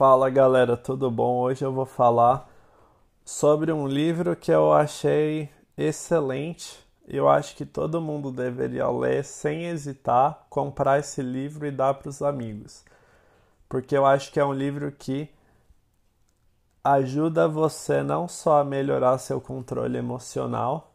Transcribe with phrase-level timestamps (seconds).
[0.00, 1.40] Fala galera, tudo bom?
[1.40, 2.48] Hoje eu vou falar
[3.22, 6.82] sobre um livro que eu achei excelente.
[7.06, 12.08] Eu acho que todo mundo deveria ler sem hesitar, comprar esse livro e dar para
[12.08, 12.82] os amigos.
[13.68, 15.28] Porque eu acho que é um livro que
[16.82, 20.94] ajuda você não só a melhorar seu controle emocional,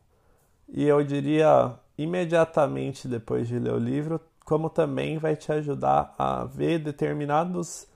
[0.67, 6.43] e eu diria imediatamente depois de ler o livro, como também vai te ajudar a
[6.43, 7.87] ver determinados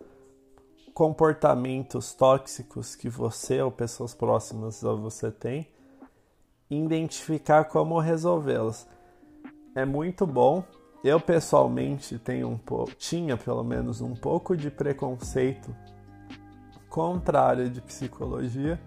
[1.00, 5.66] comportamentos tóxicos que você ou pessoas próximas a você tem,
[6.70, 8.86] identificar como resolvê-los.
[9.74, 10.62] É muito bom.
[11.02, 12.60] Eu pessoalmente tenho um
[12.98, 15.74] tinha pelo menos um pouco de preconceito
[16.90, 18.78] contra a área de psicologia,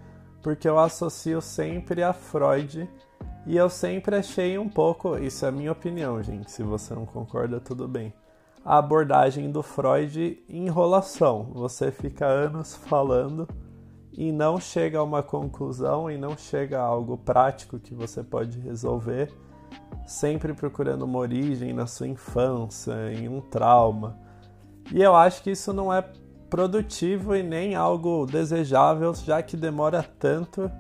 [0.42, 2.86] porque eu associo sempre a Freud
[3.46, 7.06] e eu sempre achei um pouco, isso é a minha opinião, gente, se você não
[7.06, 8.12] concorda, tudo bem
[8.64, 11.50] a abordagem do Freud enrolação.
[11.54, 13.48] Você fica anos falando
[14.12, 18.60] e não chega a uma conclusão e não chega a algo prático que você pode
[18.60, 19.32] resolver,
[20.06, 24.18] sempre procurando uma origem na sua infância, em um trauma.
[24.92, 26.04] E eu acho que isso não é
[26.50, 30.70] produtivo e nem algo desejável, já que demora tanto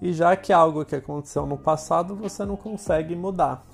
[0.00, 3.64] e já que algo que aconteceu no passado você não consegue mudar.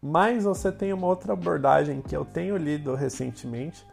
[0.00, 3.84] Mas você tem uma outra abordagem que eu tenho lido recentemente,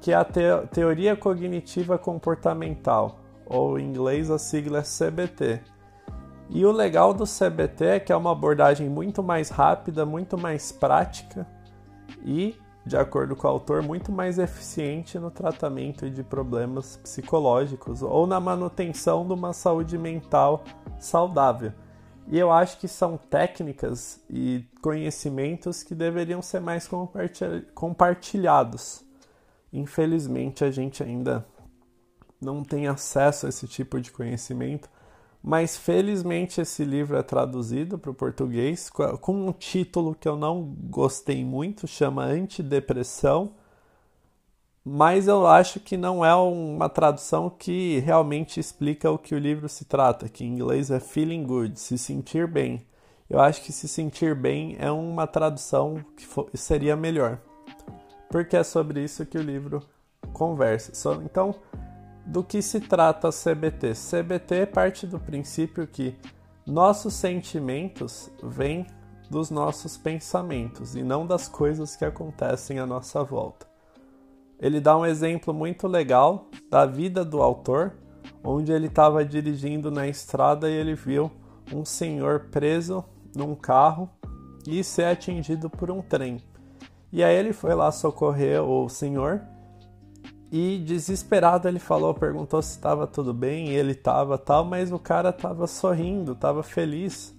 [0.00, 0.40] que é a te
[0.72, 5.60] teoria cognitiva comportamental, ou em inglês a sigla é CBT.
[6.50, 10.72] E o legal do CBT é que é uma abordagem muito mais rápida, muito mais
[10.72, 11.46] prática
[12.24, 18.26] e, de acordo com o autor, muito mais eficiente no tratamento de problemas psicológicos ou
[18.26, 20.64] na manutenção de uma saúde mental
[20.98, 21.72] saudável.
[22.28, 26.88] E eu acho que são técnicas e conhecimentos que deveriam ser mais
[27.74, 29.04] compartilhados.
[29.72, 31.44] Infelizmente, a gente ainda
[32.40, 34.88] não tem acesso a esse tipo de conhecimento,
[35.42, 40.62] mas felizmente esse livro é traduzido para o português com um título que eu não
[40.62, 43.54] gostei muito, chama Antidepressão
[44.84, 49.68] mas eu acho que não é uma tradução que realmente explica o que o livro
[49.68, 52.84] se trata, que em inglês é feeling good, se sentir bem.
[53.30, 57.38] Eu acho que se sentir bem é uma tradução que seria melhor,
[58.28, 59.82] porque é sobre isso que o livro
[60.32, 60.92] conversa.
[61.24, 61.54] Então,
[62.26, 63.92] do que se trata a CBT?
[63.94, 66.16] CBT parte do princípio que
[66.66, 68.86] nossos sentimentos vêm
[69.30, 73.71] dos nossos pensamentos e não das coisas que acontecem à nossa volta
[74.62, 77.94] ele dá um exemplo muito legal da vida do autor,
[78.44, 81.32] onde ele estava dirigindo na estrada e ele viu
[81.74, 84.08] um senhor preso num carro
[84.64, 86.40] e ser atingido por um trem.
[87.12, 89.42] E aí ele foi lá socorrer o senhor
[90.52, 95.30] e desesperado ele falou, perguntou se estava tudo bem, ele estava tal, mas o cara
[95.30, 97.34] estava sorrindo, estava feliz.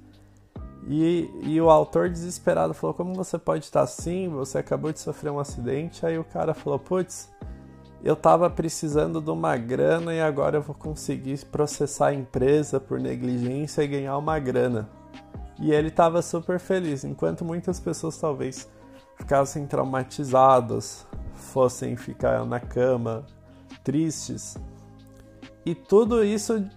[0.88, 4.28] E, e o autor desesperado falou: Como você pode estar assim?
[4.30, 6.06] Você acabou de sofrer um acidente.
[6.06, 7.32] Aí o cara falou: Putz,
[8.04, 13.00] eu tava precisando de uma grana e agora eu vou conseguir processar a empresa por
[13.00, 14.90] negligência e ganhar uma grana.
[15.60, 18.70] E ele tava super feliz, enquanto muitas pessoas talvez
[19.18, 23.26] ficassem traumatizadas, fossem ficar na cama,
[23.84, 24.58] tristes.
[25.66, 26.68] E tudo isso,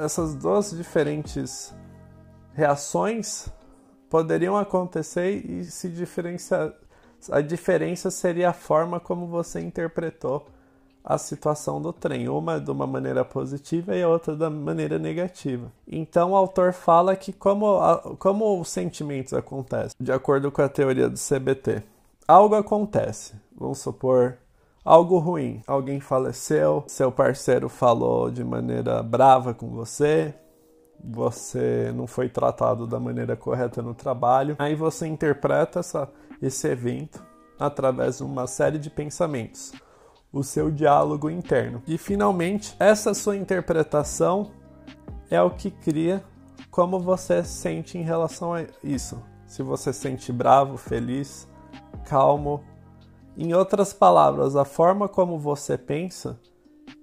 [0.00, 1.74] essas duas diferentes
[2.54, 3.48] reações
[4.10, 6.72] poderiam acontecer e se diferenciar.
[7.30, 10.46] A diferença seria a forma como você interpretou
[11.04, 15.70] a situação do trem, uma de uma maneira positiva e a outra da maneira negativa.
[15.86, 17.78] Então o autor fala que como,
[18.18, 21.82] como os sentimentos acontecem, de acordo com a teoria do CBT,
[22.26, 24.38] algo acontece, vamos supor
[24.84, 30.34] algo ruim, alguém faleceu, seu parceiro falou de maneira brava com você,
[31.02, 34.56] você não foi tratado da maneira correta no trabalho.
[34.58, 36.08] Aí você interpreta essa,
[36.40, 37.24] esse evento
[37.58, 39.72] através de uma série de pensamentos,
[40.32, 41.82] o seu diálogo interno.
[41.86, 44.50] E finalmente, essa sua interpretação
[45.30, 46.22] é o que cria
[46.70, 49.22] como você sente em relação a isso.
[49.46, 51.46] Se você sente bravo, feliz,
[52.06, 52.64] calmo.
[53.36, 56.38] Em outras palavras, a forma como você pensa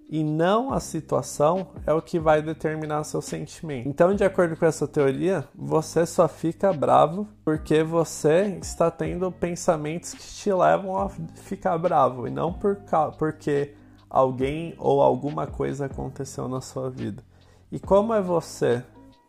[0.09, 3.87] e não a situação é o que vai determinar seu sentimento.
[3.87, 10.15] Então, de acordo com essa teoria, você só fica bravo porque você está tendo pensamentos
[10.15, 12.79] que te levam a ficar bravo e não por
[13.19, 13.75] porque
[14.09, 17.23] alguém ou alguma coisa aconteceu na sua vida.
[17.71, 18.83] E como é você,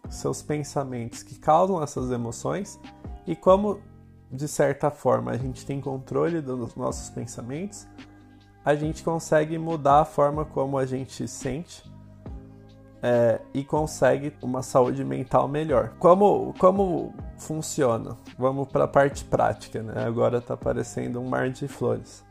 [0.08, 2.80] seus pensamentos que causam essas emoções
[3.26, 3.78] e como
[4.32, 7.86] de certa forma a gente tem controle dos nossos pensamentos,
[8.64, 11.82] a gente consegue mudar a forma como a gente sente
[13.02, 15.94] é, e consegue uma saúde mental melhor.
[15.98, 18.16] Como, como funciona?
[18.38, 20.04] Vamos para a parte prática, né?
[20.04, 22.24] Agora está aparecendo um mar de flores.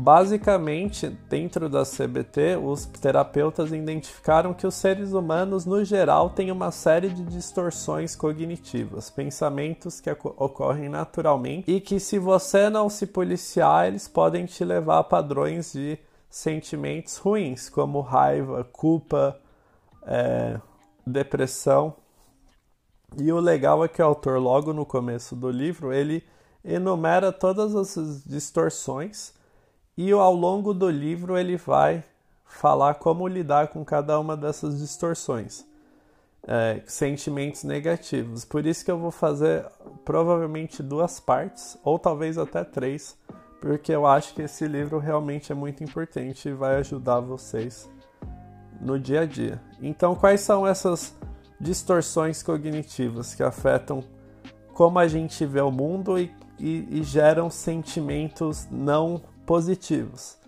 [0.00, 6.70] Basicamente, dentro da CBT, os terapeutas identificaram que os seres humanos, no geral, têm uma
[6.70, 13.88] série de distorções cognitivas, pensamentos que ocorrem naturalmente e que, se você não se policiar,
[13.88, 15.98] eles podem te levar a padrões de
[16.30, 19.38] sentimentos ruins, como raiva, culpa,
[20.06, 20.58] é,
[21.06, 21.94] depressão.
[23.18, 26.24] E o legal é que o autor, logo no começo do livro, ele
[26.64, 29.38] enumera todas essas distorções
[29.96, 32.04] e ao longo do livro ele vai
[32.44, 35.64] falar como lidar com cada uma dessas distorções,
[36.46, 38.44] é, sentimentos negativos.
[38.44, 39.64] Por isso que eu vou fazer
[40.04, 43.16] provavelmente duas partes, ou talvez até três,
[43.60, 47.88] porque eu acho que esse livro realmente é muito importante e vai ajudar vocês
[48.80, 49.60] no dia a dia.
[49.80, 51.14] Então, quais são essas
[51.60, 54.02] distorções cognitivas que afetam
[54.72, 60.38] como a gente vê o mundo e, e, e geram sentimentos não positivos.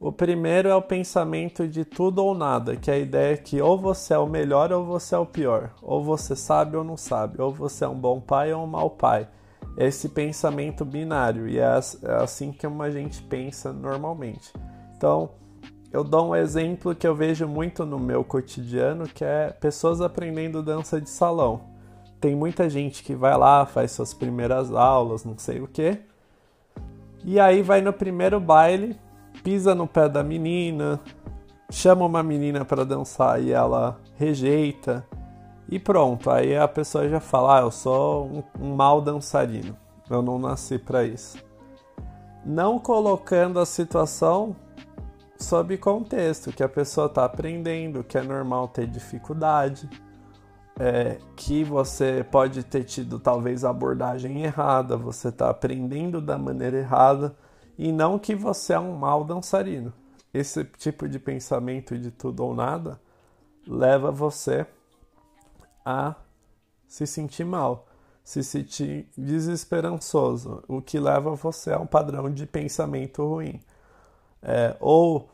[0.00, 3.78] O primeiro é o pensamento de tudo ou nada, que é a ideia que ou
[3.78, 7.38] você é o melhor ou você é o pior, ou você sabe ou não sabe,
[7.38, 9.28] ou você é um bom pai ou um mau pai.
[9.76, 14.50] Esse pensamento binário, e é, é assim que a gente pensa normalmente.
[14.96, 15.32] Então,
[15.92, 20.62] eu dou um exemplo que eu vejo muito no meu cotidiano, que é pessoas aprendendo
[20.62, 21.60] dança de salão.
[22.18, 25.98] Tem muita gente que vai lá, faz suas primeiras aulas, não sei o que,
[27.24, 28.98] e aí vai no primeiro baile,
[29.42, 31.00] pisa no pé da menina,
[31.70, 35.06] chama uma menina para dançar e ela rejeita.
[35.68, 39.76] E pronto, aí a pessoa já fala: ah, eu sou um, um mau dançarino,
[40.08, 41.38] eu não nasci para isso.
[42.44, 44.56] Não colocando a situação
[45.38, 49.88] sob contexto, que a pessoa está aprendendo, que é normal ter dificuldade
[50.80, 56.78] é, que você pode ter tido talvez a abordagem errada, você está aprendendo da maneira
[56.78, 57.36] errada
[57.76, 59.92] e não que você é um mau dançarino.
[60.32, 62.98] Esse tipo de pensamento de tudo ou nada
[63.66, 64.66] leva você
[65.84, 66.14] a
[66.88, 67.86] se sentir mal,
[68.24, 73.60] se sentir desesperançoso, o que leva você a um padrão de pensamento ruim.
[74.42, 75.28] É, ou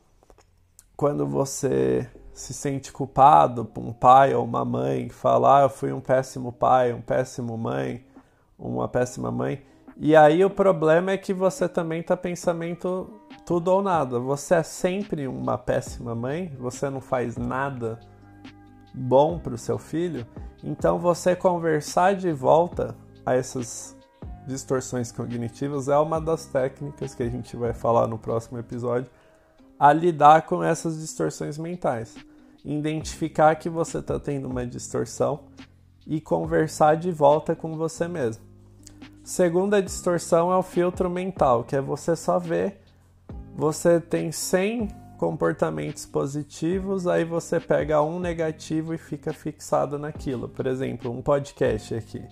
[0.97, 6.03] quando você se sente culpado, um pai ou uma mãe falar ah, eu fui um
[6.03, 8.05] péssimo pai, um péssimo mãe,
[8.59, 9.63] uma péssima mãe.
[9.97, 13.09] E aí o problema é que você também está pensamento
[13.47, 14.21] tudo ou nada.
[14.21, 17.99] Você é sempre uma péssima mãe, você não faz nada
[18.93, 20.27] bom para o seu filho.
[20.63, 22.95] Então você conversar de volta
[23.25, 23.97] a essas
[24.47, 29.11] distorções cognitivas é uma das técnicas que a gente vai falar no próximo episódio
[29.79, 32.17] a lidar com essas distorções mentais.
[32.65, 35.41] Identificar que você está tendo uma distorção
[36.07, 38.45] e conversar de volta com você mesmo.
[39.23, 42.81] Segunda distorção é o filtro mental, que é você só ver,
[43.57, 44.89] você tem 100
[45.19, 50.49] comportamentos positivos, aí você pega um negativo e fica fixado naquilo.
[50.49, 52.23] Por exemplo, um podcast aqui.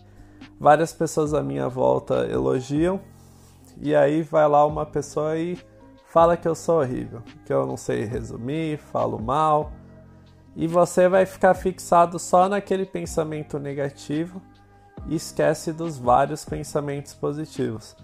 [0.60, 3.00] Várias pessoas à minha volta elogiam,
[3.80, 5.58] e aí vai lá uma pessoa e
[6.14, 9.72] fala que eu sou horrível, que eu não sei resumir, falo mal,
[10.54, 14.40] e você vai ficar fixado só naquele pensamento negativo
[15.08, 17.96] e esquece dos vários pensamentos positivos.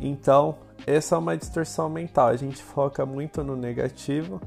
[0.00, 2.28] Então, essa é uma distorção mental.
[2.28, 4.40] A gente foca muito no negativo,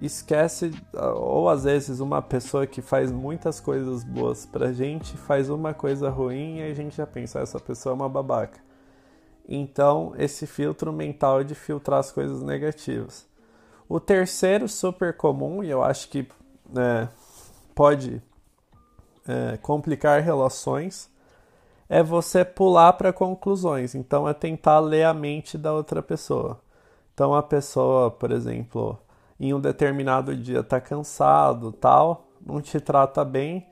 [0.00, 0.70] esquece,
[1.16, 6.08] ou às vezes uma pessoa que faz muitas coisas boas pra gente faz uma coisa
[6.08, 8.60] ruim e a gente já pensa, essa pessoa é uma babaca.
[9.48, 13.26] Então, esse filtro mental é de filtrar as coisas negativas.
[13.88, 16.28] O terceiro super comum, e eu acho que
[16.76, 17.08] é,
[17.74, 18.20] pode
[19.28, 21.08] é, complicar relações,
[21.88, 23.94] é você pular para conclusões.
[23.94, 26.60] Então, é tentar ler a mente da outra pessoa.
[27.14, 28.98] Então, a pessoa, por exemplo,
[29.38, 33.66] em um determinado dia está cansado, tal, não te trata bem,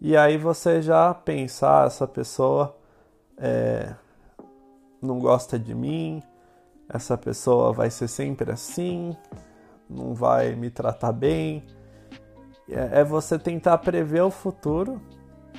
[0.00, 2.76] e aí você já pensa, ah, essa pessoa
[3.38, 3.94] é,
[5.00, 6.22] não gosta de mim,
[6.88, 9.16] essa pessoa vai ser sempre assim,
[9.88, 11.64] não vai me tratar bem.
[12.68, 15.00] É, é você tentar prever o futuro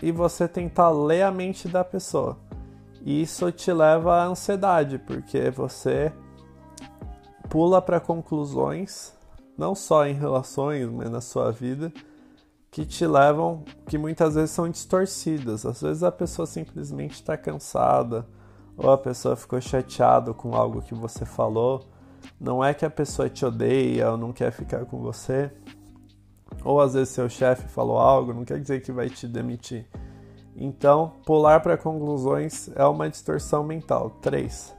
[0.01, 2.37] e você tentar ler a mente da pessoa.
[3.01, 6.11] E isso te leva à ansiedade, porque você
[7.49, 9.13] pula para conclusões,
[9.57, 11.91] não só em relações, mas na sua vida,
[12.69, 15.65] que te levam, que muitas vezes são distorcidas.
[15.65, 18.27] Às vezes a pessoa simplesmente está cansada,
[18.77, 21.85] ou a pessoa ficou chateada com algo que você falou,
[22.39, 25.51] Não é que a pessoa te odeia ou não quer ficar com você,
[26.63, 29.87] ou às vezes seu chefe falou algo, não quer dizer que vai te demitir.
[30.55, 34.09] Então, pular para conclusões é uma distorção mental.
[34.21, 34.75] 3.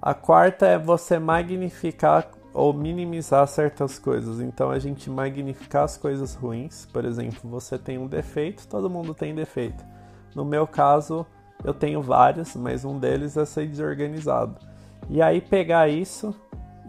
[0.00, 4.40] A quarta é você magnificar ou minimizar certas coisas.
[4.40, 6.86] Então, a gente magnificar as coisas ruins.
[6.92, 9.82] Por exemplo, você tem um defeito, todo mundo tem defeito.
[10.34, 11.26] No meu caso,
[11.64, 14.56] eu tenho vários, mas um deles é ser desorganizado.
[15.08, 16.34] E aí pegar isso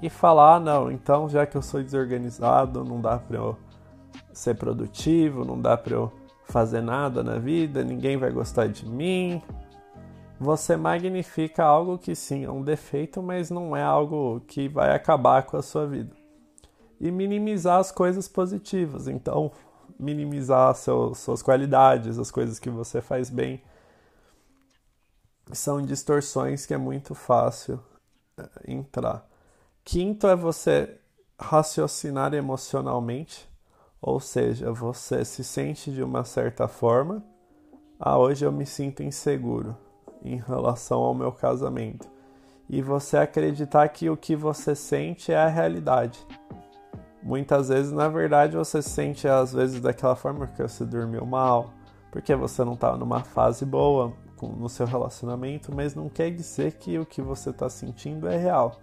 [0.01, 3.57] e falar, ah, não, então já que eu sou desorganizado, não dá para eu
[4.31, 6.11] ser produtivo, não dá para eu
[6.43, 9.41] fazer nada na vida, ninguém vai gostar de mim.
[10.39, 15.43] Você magnifica algo que sim é um defeito, mas não é algo que vai acabar
[15.43, 16.15] com a sua vida.
[16.99, 19.07] E minimizar as coisas positivas.
[19.07, 19.51] Então,
[19.99, 23.61] minimizar seu, suas qualidades, as coisas que você faz bem.
[25.51, 27.79] São distorções que é muito fácil
[28.37, 29.27] eh, entrar.
[29.83, 30.99] Quinto é você
[31.39, 33.49] raciocinar emocionalmente,
[34.01, 37.23] ou seja, você se sente de uma certa forma.
[37.99, 39.75] Ah, hoje eu me sinto inseguro
[40.23, 42.07] em relação ao meu casamento.
[42.69, 46.23] E você acreditar que o que você sente é a realidade.
[47.23, 51.73] Muitas vezes, na verdade, você se sente às vezes daquela forma porque você dormiu mal,
[52.11, 54.13] porque você não está numa fase boa
[54.47, 58.79] no seu relacionamento, mas não quer dizer que o que você está sentindo é real.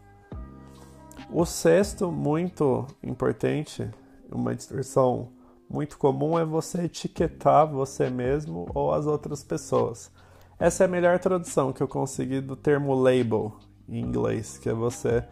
[1.31, 3.89] O sexto, muito importante,
[4.31, 5.33] uma distorção
[5.69, 10.11] muito comum é você etiquetar você mesmo ou as outras pessoas.
[10.59, 13.57] Essa é a melhor tradução que eu consegui do termo label
[13.89, 15.25] em inglês, que é você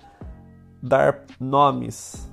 [0.83, 2.29] dar nomes,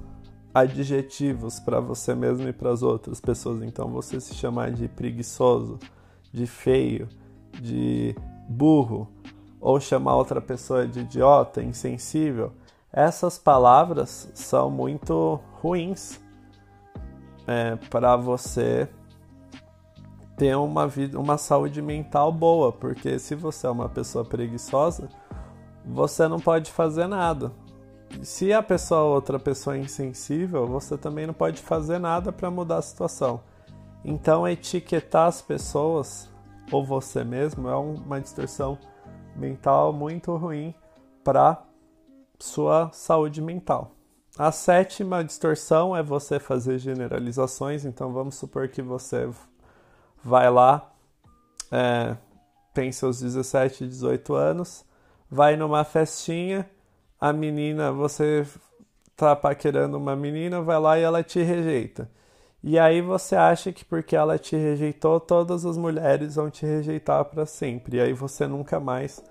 [0.54, 3.64] adjetivos para você mesmo e para as outras pessoas.
[3.64, 5.80] Então, você se chamar de preguiçoso,
[6.34, 7.08] de feio,
[7.60, 8.15] de
[8.48, 9.08] burro,
[9.60, 12.51] ou chamar outra pessoa de idiota, insensível,
[12.91, 16.20] essas palavras são muito ruins
[17.48, 18.89] é, para você
[20.36, 25.08] ter uma vida, uma saúde mental boa, porque se você é uma pessoa preguiçosa,
[25.86, 27.51] você não pode fazer nada.
[28.24, 32.77] Se a pessoa outra pessoa é insensível, você também não pode fazer nada para mudar
[32.77, 33.41] a situação.
[34.03, 36.31] Então etiquetar as pessoas
[36.72, 38.77] ou você mesmo é uma distorção
[39.36, 40.75] mental muito ruim
[41.24, 41.63] para
[42.39, 43.96] sua saúde mental.
[44.38, 47.86] A sétima distorção é você fazer generalizações.
[47.86, 49.30] Então vamos supor que você
[50.24, 50.91] vai lá,
[51.72, 52.15] é,
[52.74, 54.86] tem seus 17, 18 anos,
[55.30, 56.70] vai numa festinha,
[57.20, 58.48] a menina, você
[59.15, 62.10] tá paquerando uma menina, vai lá e ela te rejeita.
[62.63, 67.25] E aí você acha que porque ela te rejeitou, todas as mulheres vão te rejeitar
[67.25, 67.98] para sempre.
[67.98, 69.24] E aí você nunca mais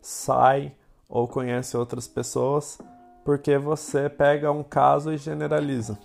[0.00, 0.72] sai
[1.08, 2.78] ou conhece outras pessoas
[3.24, 5.98] porque você pega um caso e generaliza.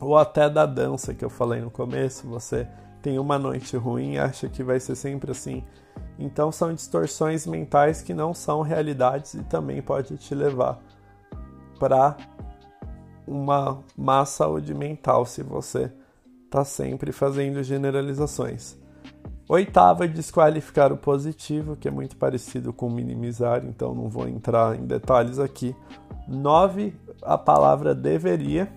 [0.00, 2.66] Ou até da dança que eu falei no começo, você
[3.02, 5.64] tem uma noite ruim e acha que vai ser sempre assim.
[6.18, 10.80] Então são distorções mentais que não são realidades e também pode te levar
[11.78, 12.16] para
[13.28, 15.92] uma má saúde mental se você
[16.44, 18.76] está sempre fazendo generalizações.
[19.48, 24.86] Oitava, desqualificar o positivo, que é muito parecido com minimizar, então não vou entrar em
[24.86, 25.74] detalhes aqui.
[26.26, 28.70] Nove, a palavra deveria,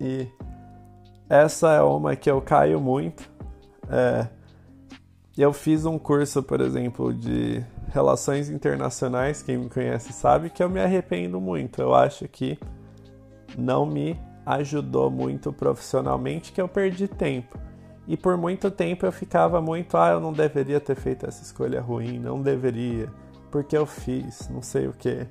[0.00, 0.26] e
[1.28, 3.30] essa é uma que eu caio muito.
[3.90, 4.28] É,
[5.36, 10.70] eu fiz um curso, por exemplo, de relações internacionais, quem me conhece sabe que eu
[10.70, 11.82] me arrependo muito.
[11.82, 12.58] Eu acho que
[13.56, 17.58] não me ajudou muito profissionalmente, que eu perdi tempo.
[18.06, 21.80] E por muito tempo eu ficava muito, ah, eu não deveria ter feito essa escolha
[21.80, 23.08] ruim, não deveria,
[23.50, 25.26] porque eu fiz, não sei o que.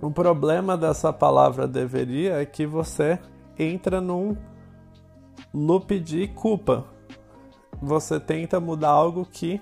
[0.00, 3.18] O problema dessa palavra deveria é que você
[3.58, 4.36] entra num
[5.54, 6.84] loop de culpa.
[7.80, 9.60] Você tenta mudar algo que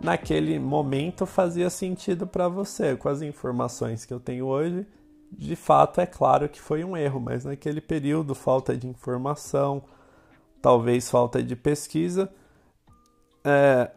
[0.00, 2.96] naquele momento fazia sentido para você.
[2.96, 4.86] Com as informações que eu tenho hoje,
[5.30, 9.82] de fato é claro que foi um erro, mas naquele período, falta de informação,
[10.62, 12.32] talvez falta de pesquisa,
[13.44, 13.90] é,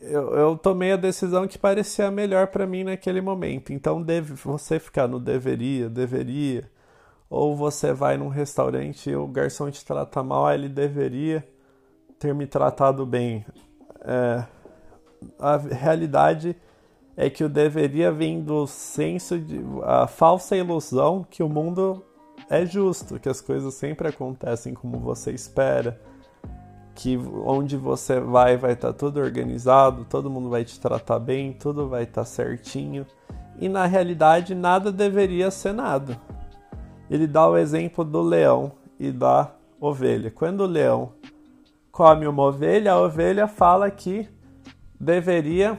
[0.00, 3.72] eu, eu, tomei a decisão que parecia melhor para mim naquele momento.
[3.72, 6.70] Então, deve, você ficar no deveria, deveria,
[7.28, 11.46] ou você vai num restaurante e o garçom te trata mal, ele deveria
[12.18, 13.44] ter me tratado bem.
[14.02, 14.44] É,
[15.38, 16.56] a realidade
[17.16, 22.04] é que o deveria vem do senso de a falsa ilusão que o mundo
[22.48, 26.00] é justo, que as coisas sempre acontecem como você espera,
[26.94, 31.52] que onde você vai vai estar tá tudo organizado, todo mundo vai te tratar bem,
[31.52, 33.06] tudo vai estar tá certinho.
[33.58, 36.18] e na realidade nada deveria ser nada.
[37.10, 40.30] Ele dá o exemplo do leão e da ovelha.
[40.30, 41.12] Quando o leão
[41.90, 44.28] come uma ovelha, a ovelha fala que
[44.98, 45.78] deveria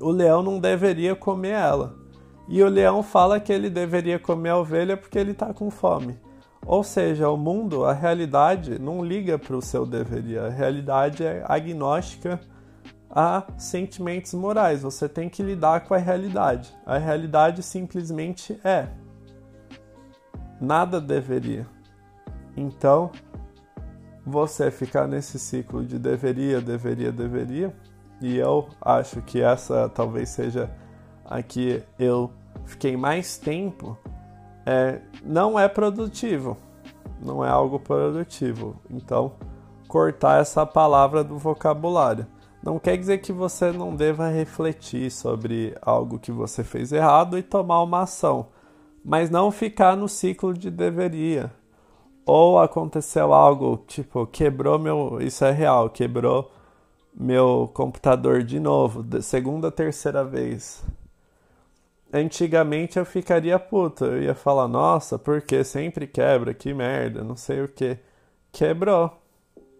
[0.00, 1.94] o leão não deveria comer ela.
[2.48, 6.18] E o leão fala que ele deveria comer a ovelha porque ele está com fome.
[6.64, 10.46] Ou seja, o mundo, a realidade, não liga para o seu deveria.
[10.46, 12.40] A realidade é agnóstica
[13.10, 14.82] a sentimentos morais.
[14.82, 16.76] Você tem que lidar com a realidade.
[16.84, 18.88] A realidade simplesmente é.
[20.60, 21.66] Nada deveria.
[22.56, 23.10] Então,
[24.24, 27.72] você ficar nesse ciclo de deveria, deveria, deveria,
[28.20, 30.70] e eu acho que essa talvez seja
[31.24, 32.30] a que eu
[32.64, 33.96] fiquei mais tempo,
[34.64, 36.56] é, não é produtivo.
[37.22, 38.76] Não é algo produtivo.
[38.90, 39.32] Então,
[39.88, 42.26] cortar essa palavra do vocabulário.
[42.62, 47.42] Não quer dizer que você não deva refletir sobre algo que você fez errado e
[47.42, 48.48] tomar uma ação,
[49.04, 51.52] mas não ficar no ciclo de deveria.
[52.24, 55.18] Ou aconteceu algo, tipo, quebrou meu.
[55.20, 56.50] Isso é real, quebrou
[57.18, 60.84] meu computador de novo, segunda, terceira vez.
[62.12, 67.62] Antigamente eu ficaria puto, eu ia falar, nossa, porque sempre quebra, que merda, não sei
[67.62, 67.98] o que.
[68.52, 69.10] Quebrou.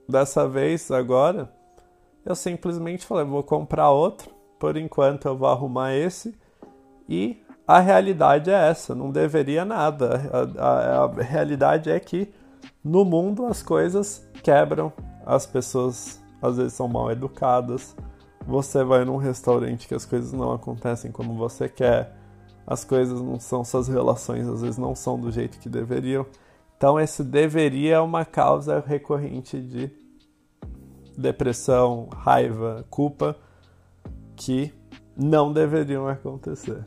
[0.08, 1.52] Dessa vez, agora,
[2.24, 6.34] eu simplesmente falei, vou comprar outro, por enquanto eu vou arrumar esse,
[7.08, 10.30] e a realidade é essa, não deveria nada.
[10.58, 12.32] A, a, a realidade é que
[12.82, 14.92] no mundo as coisas quebram,
[15.24, 17.96] as pessoas às vezes são mal educadas,
[18.46, 22.16] você vai num restaurante que as coisas não acontecem como você quer,
[22.66, 26.26] as coisas não são, suas relações às vezes não são do jeito que deveriam.
[26.76, 29.90] Então, esse deveria é uma causa recorrente de
[31.16, 33.36] depressão, raiva, culpa
[34.36, 34.72] que
[35.16, 36.84] não deveriam acontecer.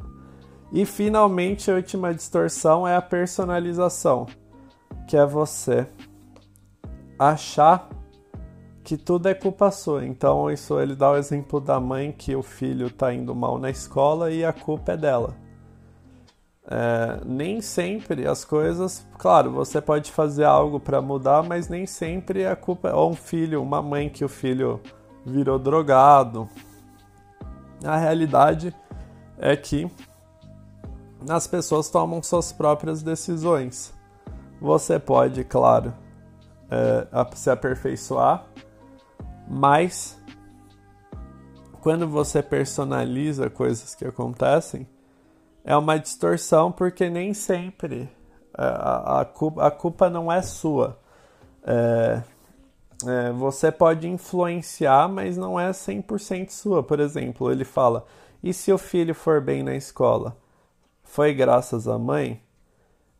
[0.72, 4.26] e finalmente, a última distorção é a personalização,
[5.08, 5.88] que é você
[7.18, 7.88] achar
[8.86, 10.06] que tudo é culpa sua.
[10.06, 13.68] Então, isso ele dá o exemplo da mãe que o filho está indo mal na
[13.68, 15.34] escola e a culpa é dela.
[16.68, 22.46] É, nem sempre as coisas, claro, você pode fazer algo para mudar, mas nem sempre
[22.46, 24.80] a culpa é ou um filho, uma mãe que o filho
[25.24, 26.48] virou drogado.
[27.84, 28.72] A realidade
[29.36, 29.90] é que
[31.28, 33.92] as pessoas tomam suas próprias decisões.
[34.60, 35.92] Você pode, claro,
[36.70, 38.46] é, se aperfeiçoar
[39.48, 40.20] mas
[41.80, 44.88] quando você personaliza coisas que acontecem,
[45.64, 48.08] é uma distorção porque nem sempre
[48.56, 50.98] é, a, a, culpa, a culpa não é sua.
[51.64, 52.22] É,
[53.06, 56.82] é, você pode influenciar, mas não é 100% sua.
[56.82, 58.06] Por exemplo, ele fala:
[58.42, 60.36] e se o filho for bem na escola?
[61.02, 62.40] Foi graças à mãe?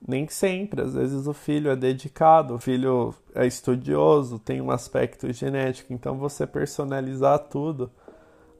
[0.06, 5.32] Nem sempre, às vezes o filho é dedicado, o filho é estudioso, tem um aspecto
[5.32, 7.90] genético, então você personalizar tudo.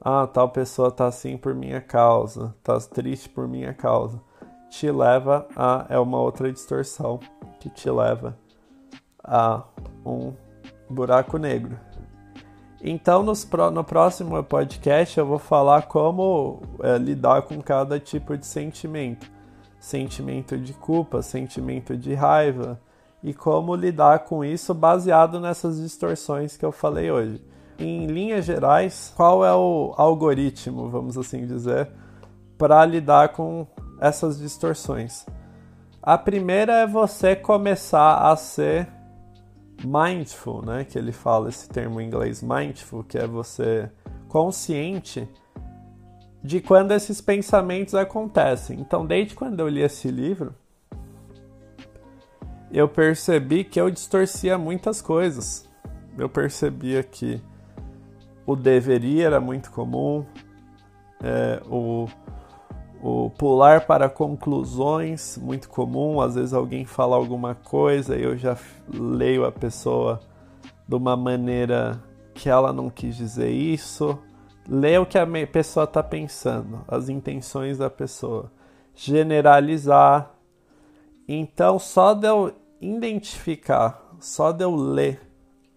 [0.01, 4.21] Ah, tal pessoa tá assim por minha causa, tá triste por minha causa.
[4.69, 5.85] Te leva a.
[5.89, 7.19] É uma outra distorção
[7.61, 8.37] que te leva
[9.23, 9.63] a
[10.05, 10.33] um
[10.89, 11.79] buraco negro.
[12.81, 18.45] Então, nos, no próximo podcast, eu vou falar como é, lidar com cada tipo de
[18.45, 19.36] sentimento
[19.87, 22.77] sentimento de culpa, sentimento de raiva
[23.23, 27.41] e como lidar com isso baseado nessas distorções que eu falei hoje.
[27.79, 31.89] Em linhas gerais, qual é o algoritmo, vamos assim dizer,
[32.57, 33.65] para lidar com
[34.01, 35.25] essas distorções?
[36.01, 38.89] A primeira é você começar a ser
[39.85, 40.83] mindful, né?
[40.83, 43.89] Que ele fala esse termo em inglês mindful, que é você
[44.27, 45.29] consciente
[46.47, 48.79] de quando esses pensamentos acontecem.
[48.79, 50.55] Então, desde quando eu li esse livro,
[52.71, 55.67] eu percebi que eu distorcia muitas coisas.
[56.17, 57.41] Eu percebia que
[58.45, 60.25] o deveria era muito comum,
[61.21, 62.07] é, o,
[63.03, 66.21] o pular para conclusões, muito comum.
[66.21, 68.57] Às vezes alguém fala alguma coisa e eu já
[68.89, 70.21] leio a pessoa
[70.87, 72.01] de uma maneira
[72.33, 74.17] que ela não quis dizer isso
[74.69, 78.51] Lê o que a pessoa está pensando, as intenções da pessoa.
[78.93, 80.31] Generalizar.
[81.27, 85.21] Então, só de eu identificar, só de eu ler,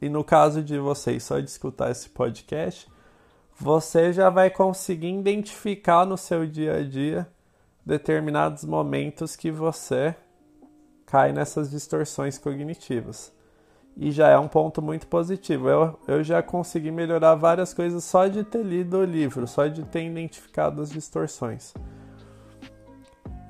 [0.02, 2.90] e no caso de vocês, só de escutar esse podcast,
[3.56, 7.28] você já vai conseguir identificar no seu dia a dia
[7.84, 10.14] determinados momentos que você
[11.04, 13.32] cai nessas distorções cognitivas.
[13.96, 15.68] E já é um ponto muito positivo.
[15.68, 19.82] Eu, eu já consegui melhorar várias coisas só de ter lido o livro, só de
[19.84, 21.74] ter identificado as distorções.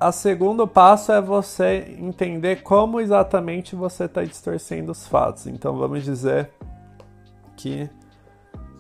[0.03, 5.47] O segundo passo é você entender como exatamente você está distorcendo os fatos.
[5.47, 6.51] Então vamos dizer
[7.55, 7.89] que,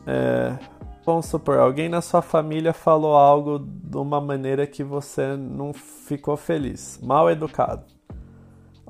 [0.07, 0.59] é,
[1.05, 6.38] vamos supor, alguém na sua família falou algo de uma maneira que você não ficou
[6.38, 7.99] feliz, mal educado.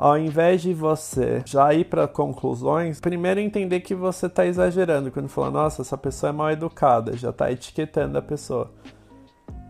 [0.01, 5.29] Ao invés de você já ir para conclusões, primeiro entender que você está exagerando quando
[5.29, 8.73] fala, nossa, essa pessoa é mal educada, já está etiquetando a pessoa.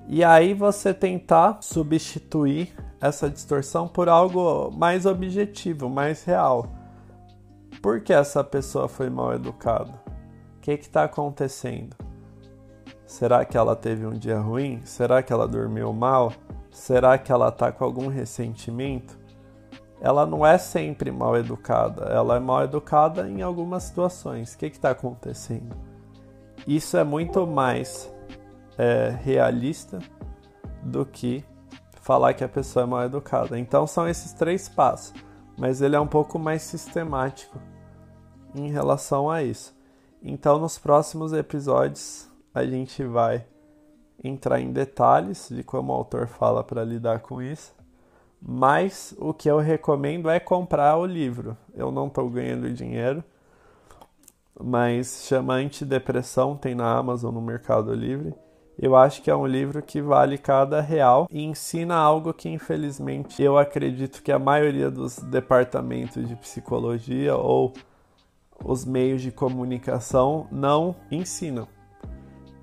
[0.07, 6.65] E aí você tentar substituir essa distorção por algo mais objetivo, mais real.
[7.83, 10.01] Por que essa pessoa foi mal educada?
[10.59, 11.97] O que está acontecendo?
[13.05, 14.81] Será que ela teve um dia ruim?
[14.85, 16.33] Será que ela dormiu mal?
[16.71, 19.19] Será que ela está com algum ressentimento?
[20.01, 24.55] Ela não é sempre mal educada, ela é mal educada em algumas situações.
[24.55, 25.77] O que está acontecendo?
[26.67, 28.13] Isso é muito mais
[28.79, 29.99] é, realista
[30.83, 31.45] do que
[32.01, 33.59] falar que a pessoa é mal educada.
[33.59, 35.13] Então são esses três passos,
[35.59, 37.59] mas ele é um pouco mais sistemático
[38.55, 39.77] em relação a isso.
[40.23, 43.47] Então nos próximos episódios a gente vai
[44.23, 47.75] entrar em detalhes de como o autor fala para lidar com isso.
[48.41, 51.57] Mas o que eu recomendo é comprar o livro.
[51.75, 53.23] Eu não estou ganhando dinheiro,
[54.59, 58.35] mas chama Antidepressão, tem na Amazon, no Mercado Livre.
[58.79, 63.43] Eu acho que é um livro que vale cada real e ensina algo que, infelizmente,
[63.43, 67.75] eu acredito que a maioria dos departamentos de psicologia ou
[68.65, 71.69] os meios de comunicação não ensinam.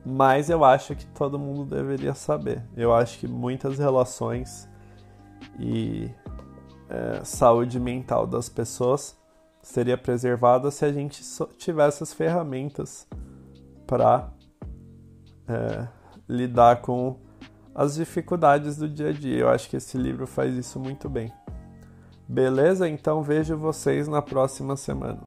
[0.03, 2.63] Mas eu acho que todo mundo deveria saber.
[2.75, 4.67] Eu acho que muitas relações
[5.59, 6.09] e
[6.89, 9.17] é, saúde mental das pessoas
[9.61, 11.21] seria preservada se a gente
[11.57, 13.07] tivesse as ferramentas
[13.85, 14.31] para
[15.47, 15.87] é,
[16.27, 17.19] lidar com
[17.75, 19.39] as dificuldades do dia a dia.
[19.39, 21.31] Eu acho que esse livro faz isso muito bem.
[22.27, 22.89] Beleza?
[22.89, 25.15] Então vejo vocês na próxima semana.